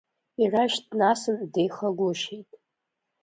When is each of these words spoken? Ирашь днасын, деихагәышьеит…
Ирашь 0.41 0.79
днасын, 0.89 1.37
деихагәышьеит… 1.53 2.49